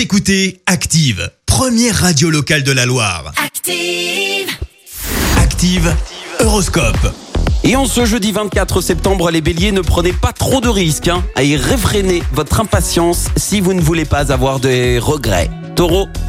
[0.00, 3.34] Vous écoutez Active, première radio locale de la Loire.
[3.36, 4.48] Active.
[5.36, 5.94] Active,
[6.38, 7.14] Horoscope.
[7.64, 11.22] Et en ce jeudi 24 septembre, les béliers, ne prenez pas trop de risques hein,
[11.36, 15.50] à y réfréner votre impatience si vous ne voulez pas avoir des regrets.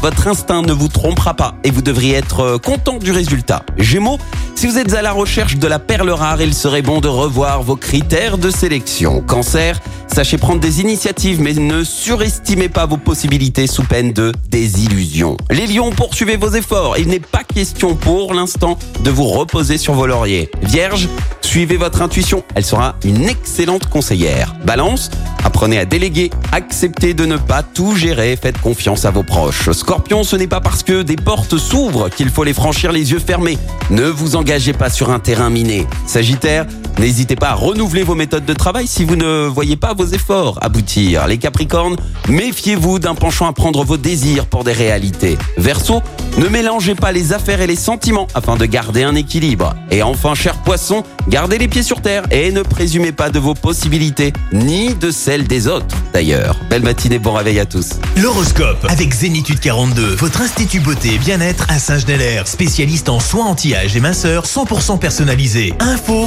[0.00, 3.64] Votre instinct ne vous trompera pas et vous devriez être euh, content du résultat.
[3.78, 4.18] Gémeaux,
[4.54, 7.64] si vous êtes à la recherche de la perle rare, il serait bon de revoir
[7.64, 9.22] vos critères de sélection.
[9.22, 15.36] Cancer, sachez prendre des initiatives mais ne surestimez pas vos possibilités sous peine de désillusion.
[15.50, 16.96] Les lions, poursuivez vos efforts.
[16.98, 20.48] Il n'est pas question pour l'instant de vous reposer sur vos lauriers.
[20.62, 21.08] Vierge,
[21.50, 22.44] suivez votre intuition.
[22.54, 24.54] Elle sera une excellente conseillère.
[24.64, 25.10] Balance,
[25.44, 26.30] apprenez à déléguer.
[26.52, 28.38] Acceptez de ne pas tout gérer.
[28.40, 29.68] Faites confiance à vos proches.
[29.72, 33.18] Scorpion, ce n'est pas parce que des portes s'ouvrent qu'il faut les franchir les yeux
[33.18, 33.58] fermés.
[33.90, 35.88] Ne vous engagez pas sur un terrain miné.
[36.06, 36.66] Sagittaire,
[37.00, 40.58] N'hésitez pas à renouveler vos méthodes de travail si vous ne voyez pas vos efforts
[40.60, 41.26] aboutir.
[41.28, 41.96] Les Capricornes,
[42.28, 45.38] méfiez-vous d'un penchant à prendre vos désirs pour des réalités.
[45.56, 46.02] Verseau,
[46.36, 49.74] ne mélangez pas les affaires et les sentiments afin de garder un équilibre.
[49.90, 53.54] Et enfin, cher poisson, gardez les pieds sur terre et ne présumez pas de vos
[53.54, 56.56] possibilités, ni de celles des autres d'ailleurs.
[56.68, 57.98] Belle matinée, bon réveil à tous.
[58.16, 63.96] L'horoscope avec Zénitude 42, votre institut beauté et bien-être à Saint-Genélaire, spécialiste en soins anti-âge
[63.96, 65.72] et minceur 100% personnalisé.
[65.80, 66.26] Info